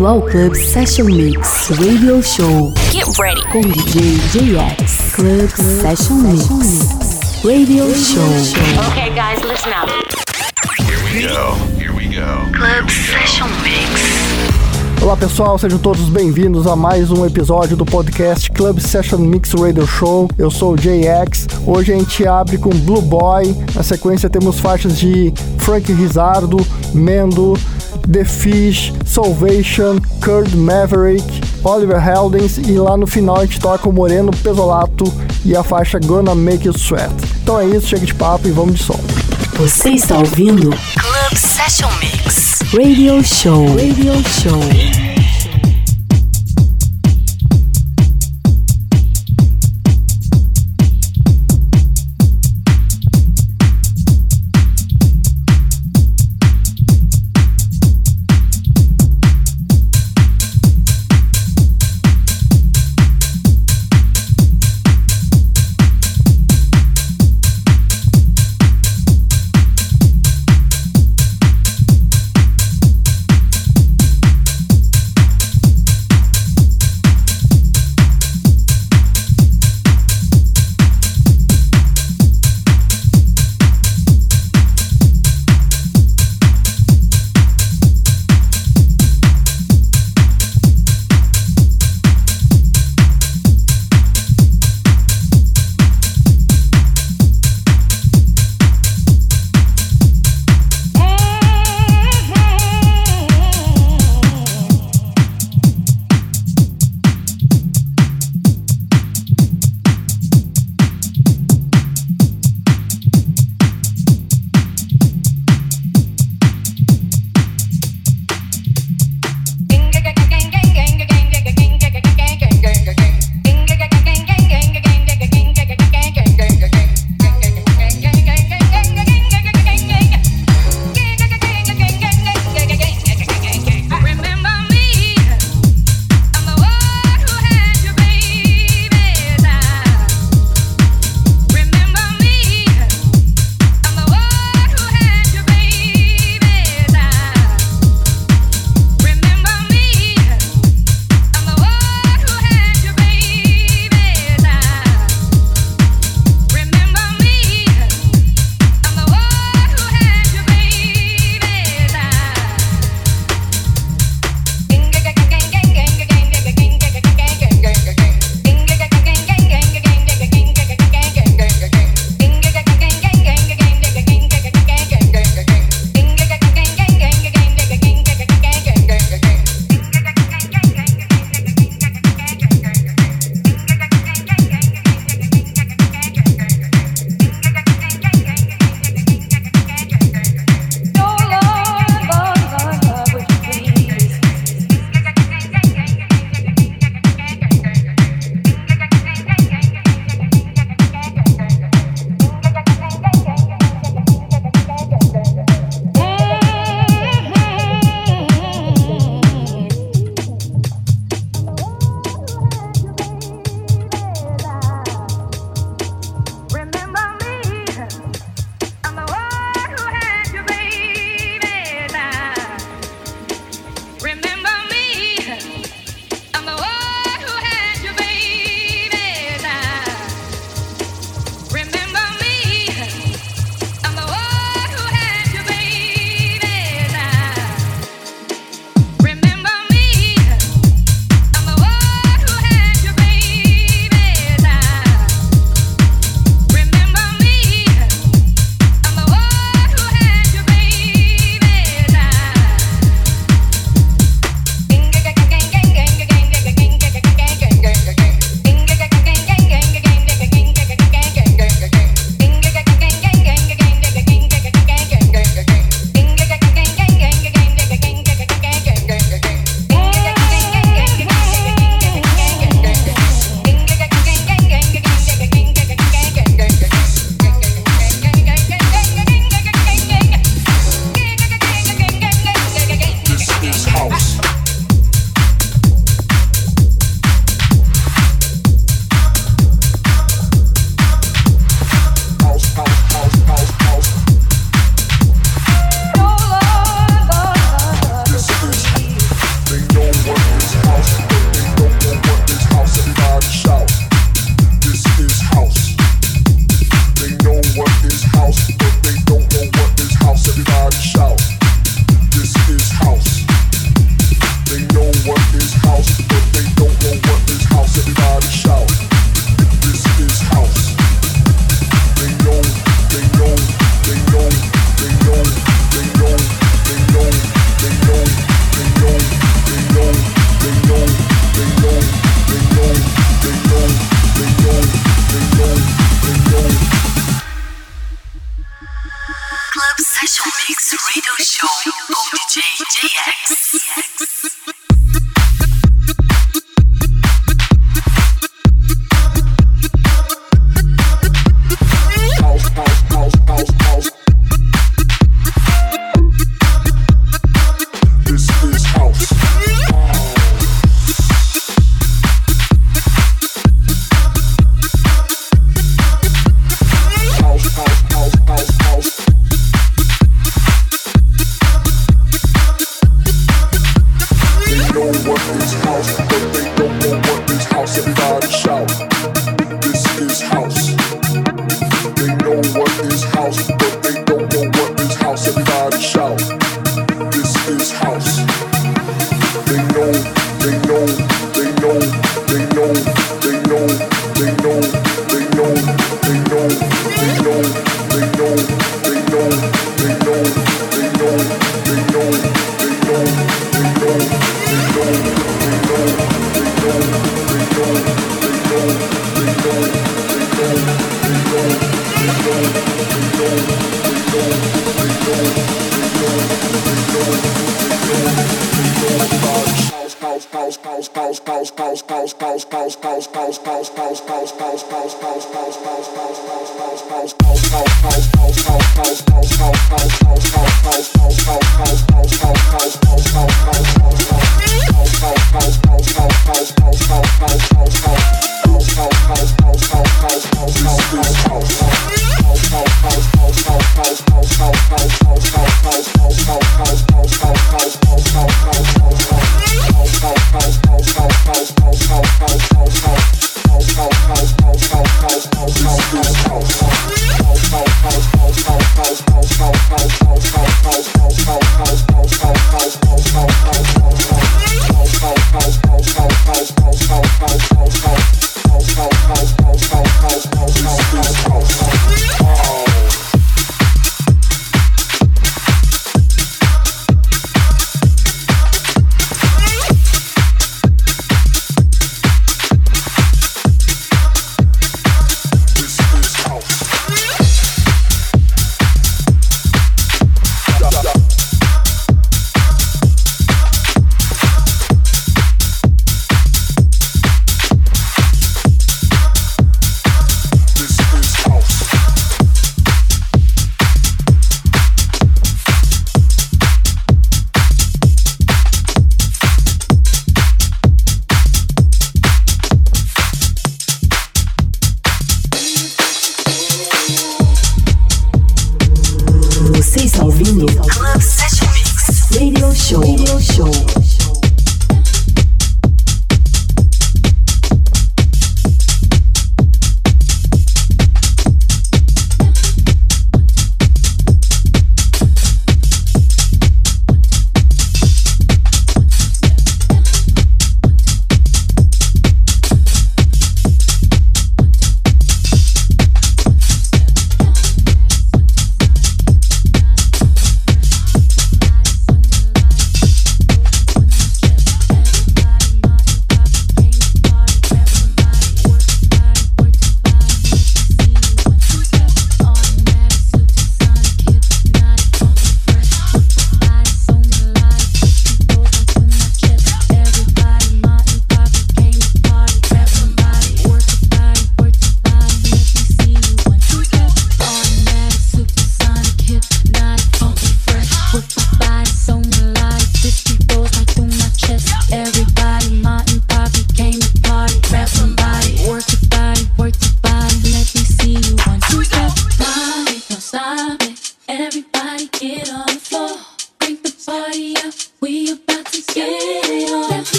[0.00, 2.72] bem-vindo ao Club Session Mix Radio Show.
[2.90, 3.42] Get ready.
[3.50, 5.14] Com DJ JX.
[5.14, 6.48] Club, Club Session Mix
[7.44, 8.22] Radio Show.
[8.90, 9.90] Okay, guys, listen up.
[10.78, 11.54] Here we go.
[11.78, 12.50] Here we go.
[12.56, 14.30] Club Session Mix.
[15.02, 19.86] Olá pessoal, sejam todos bem-vindos a mais um episódio do podcast Club Session Mix Radio
[19.86, 20.28] Show.
[20.36, 21.46] Eu sou o JX.
[21.66, 23.54] Hoje a gente abre com Blue Boy.
[23.74, 26.58] Na sequência temos faixas de Frank Rizardo,
[26.92, 27.54] Mendo,
[28.10, 31.24] The Fish, Salvation, Kurt Maverick,
[31.64, 35.04] Oliver Heldens e lá no final a gente toca o Moreno Pesolato
[35.44, 37.12] e a faixa Gonna Make You Sweat.
[37.42, 39.00] Então é isso, chega de papo e vamos de som.
[39.54, 42.60] Você está ouvindo Club Session Mix.
[42.72, 43.66] Radio Show.
[43.76, 45.09] Radio Show.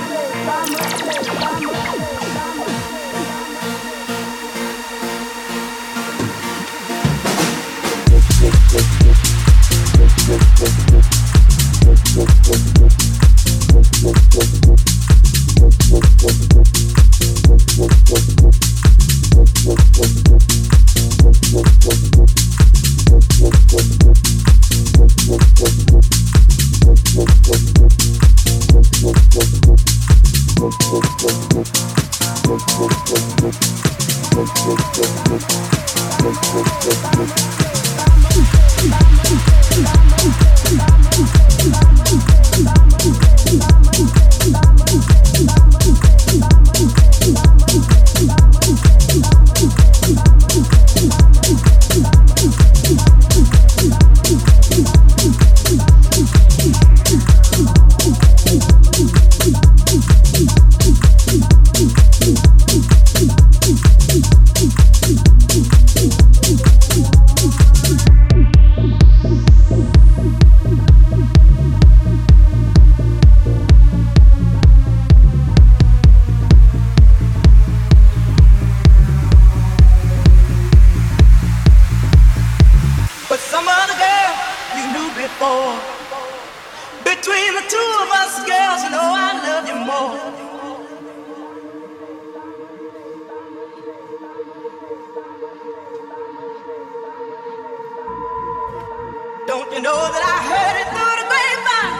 [99.87, 101.95] know that I heard it through the grapevine?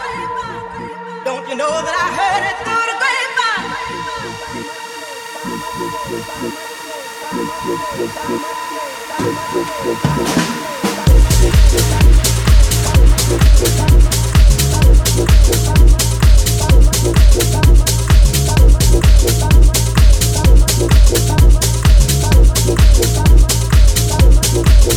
[1.23, 3.67] Don't you know that I heard it through the grapevine?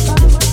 [0.03, 0.50] Thank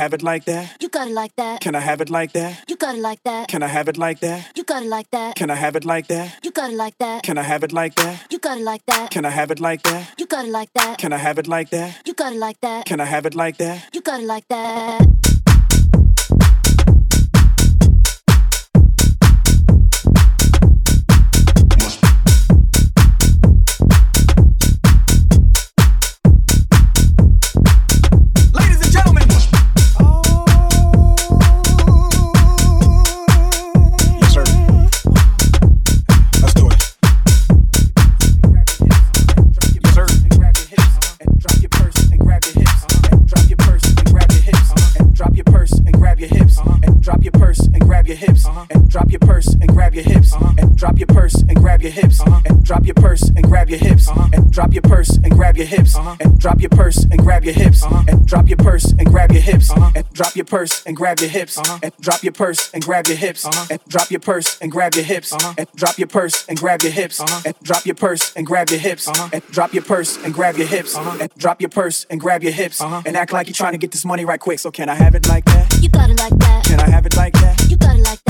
[0.00, 0.76] have it like that?
[0.80, 1.60] You got it like that.
[1.60, 2.64] Can I have it like that?
[2.70, 3.48] You got it like that.
[3.48, 4.56] Can I have it like that?
[4.56, 5.36] You got it like that.
[5.36, 6.38] Can I have it like that?
[6.42, 7.22] You got it like that.
[7.22, 8.24] Can I have it like that?
[8.30, 9.10] You got it like that.
[9.10, 10.14] Can I have it like that?
[10.18, 10.96] You got it like that.
[10.98, 12.06] Can I have it like that?
[12.06, 12.86] You got it like that.
[12.86, 13.94] Can I have it like that?
[13.94, 15.29] You got it like that.
[55.60, 56.16] Your hips uh-huh.
[56.20, 58.04] and drop your purse and grab your hips uh-huh.
[58.08, 59.90] and drop your purse and grab your hips uh-huh.
[59.94, 61.78] and drop your purse and grab your hips uh-huh.
[61.82, 63.66] and drop your purse and grab your hips uh-huh.
[63.70, 65.54] and drop your purse and grab your hips uh-huh.
[65.58, 67.42] and drop your purse and grab your hips uh-huh.
[67.44, 69.28] and drop your purse and grab your hips uh-huh.
[69.32, 71.18] and drop your purse and grab your hips uh-huh.
[71.20, 73.02] and drop your purse and grab your hips uh-huh.
[73.06, 75.14] and act like you're trying to get this money right quick so can I have
[75.14, 76.64] it like that You got it like that.
[76.64, 78.29] Can I have it like that You got it like that.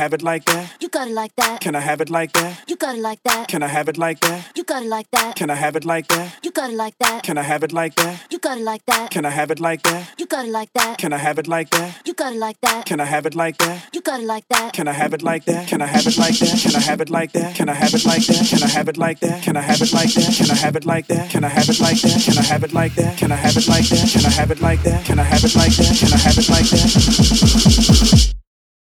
[0.00, 0.74] have it like that?
[0.80, 1.60] You got it like that.
[1.60, 2.68] Can I have it like that?
[2.68, 3.48] You got it like that.
[3.48, 4.50] Can I have it like that?
[4.56, 5.36] You got it like that.
[5.36, 6.38] Can I have it like that?
[6.42, 7.22] You got it like that.
[7.22, 8.26] Can I have it like that?
[8.30, 9.10] You got it like that.
[9.10, 10.08] Can I have it like that?
[10.18, 10.96] You got it like that.
[10.98, 12.00] Can I have it like that?
[12.06, 12.86] You got it like that.
[12.86, 13.94] Can I have it like that?
[13.94, 14.72] You got it like that.
[14.72, 15.68] Can I have it like that?
[15.68, 16.64] Can I have it like that?
[16.64, 17.54] Can I have it like that?
[17.54, 18.46] Can I have it like that?
[18.46, 19.42] Can I have it like that?
[19.42, 20.22] Can I have it like that?
[20.22, 21.28] Can I have it like that?
[21.30, 22.26] Can I have it like that?
[22.26, 23.18] Can I have it like that?
[23.18, 24.06] Can I have it like that?
[24.08, 25.04] Can I have it like that?
[25.06, 25.96] Can I have it like that?
[25.98, 28.29] Can I have it like that?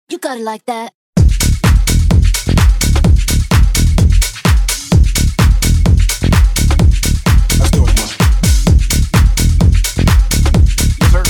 [0.10, 0.93] You got it like that.
[7.60, 7.91] Let's do it.
[10.98, 11.24] Yes, sir.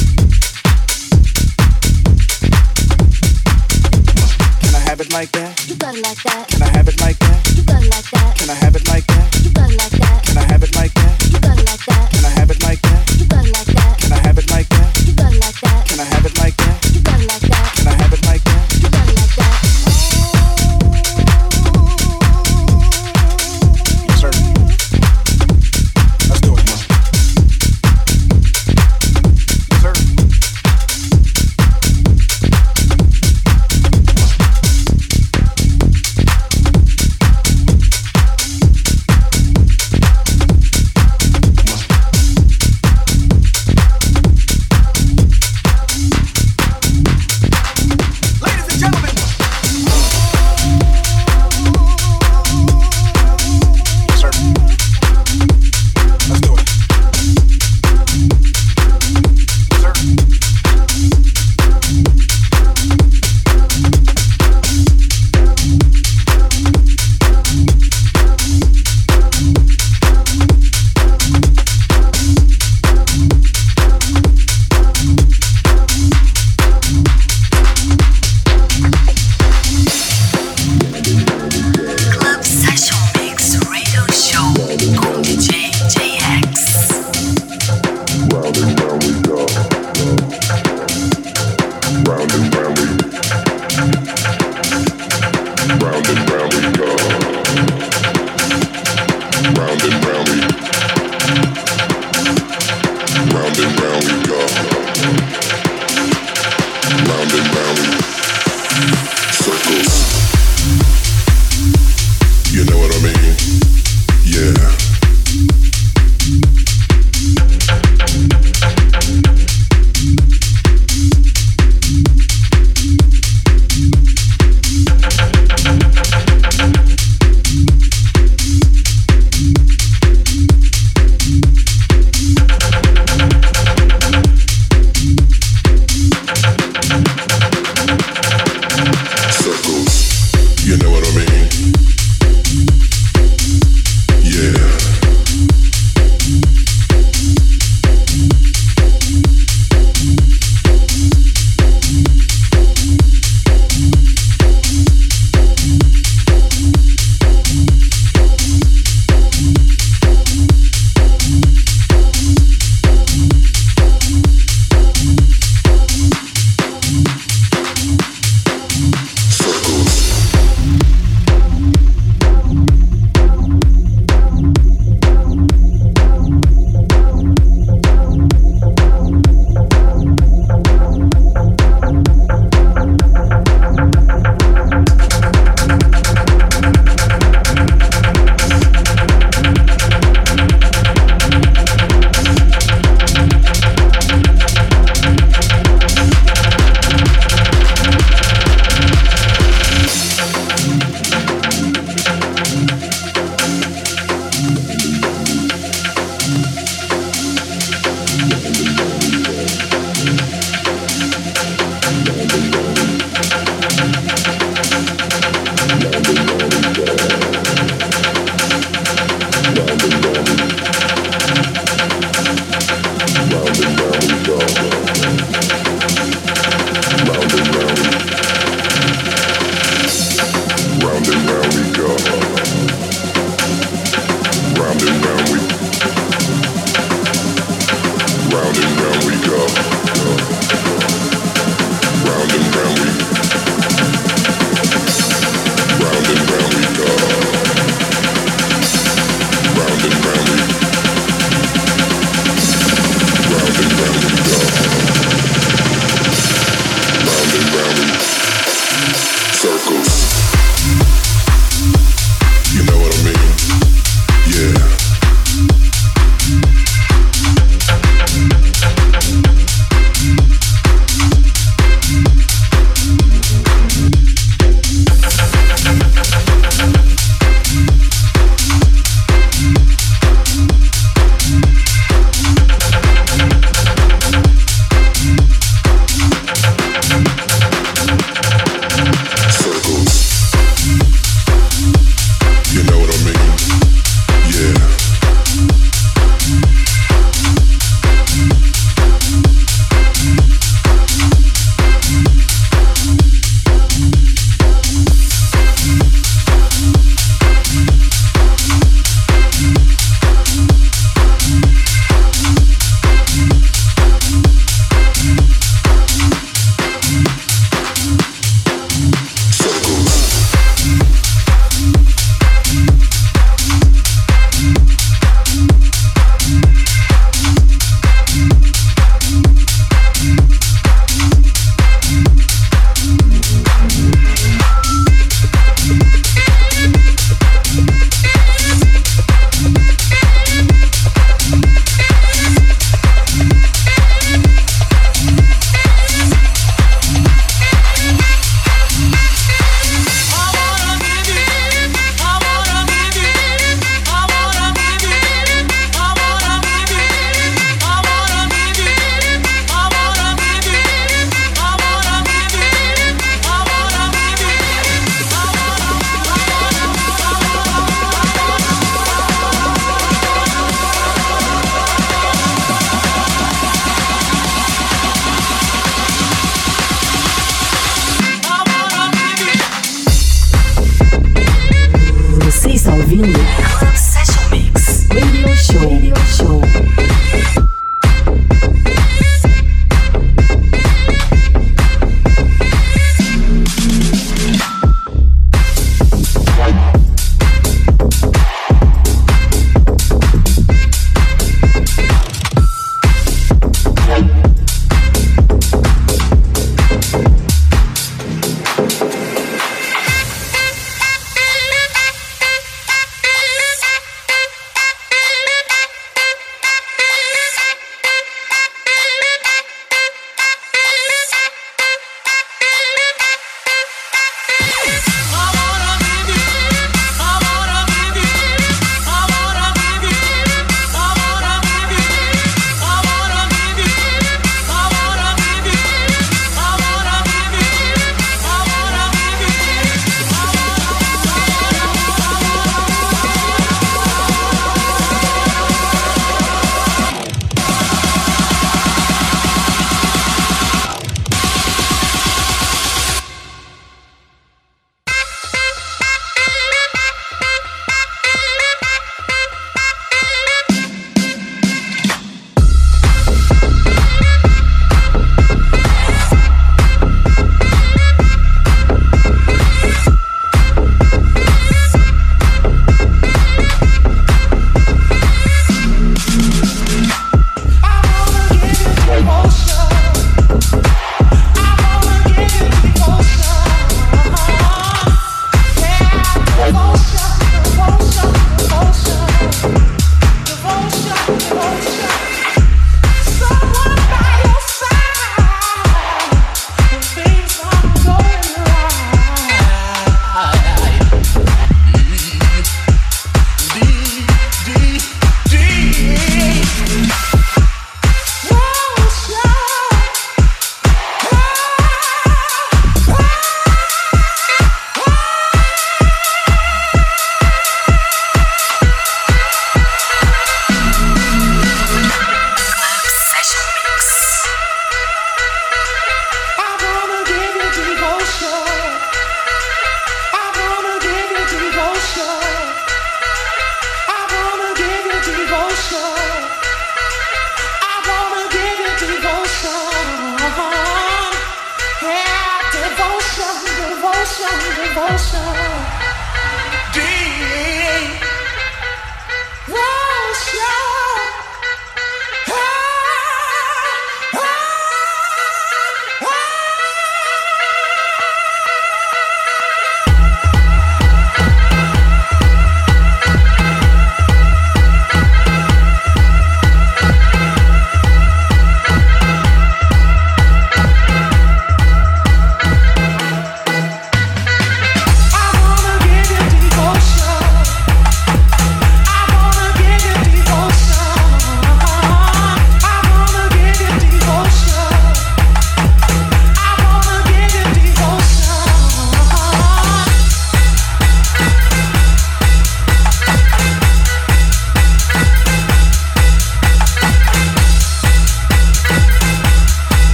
[4.61, 5.65] Can I have it like that?
[5.67, 6.47] You got it like that.
[6.47, 7.55] Can I have it like that?
[7.57, 8.35] You got it like that.
[8.37, 9.41] Can I have it like that?
[9.43, 10.23] You got it like that.
[10.23, 11.23] Can I have it like that?
[11.33, 12.11] You got it like that.
[12.11, 13.09] Can I have it like that?
[13.17, 13.97] You got it like that.
[13.97, 14.76] Can I have it like that?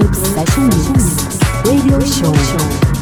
[0.00, 0.70] Oops, 来处女
[1.64, 2.99] ，Radio Show。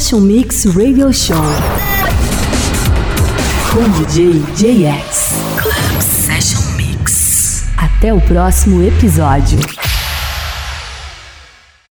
[0.00, 1.36] Session Mix Radio Show
[3.70, 5.34] com DJ JX.
[5.60, 7.64] Club Session Mix.
[7.76, 9.58] Até o próximo episódio.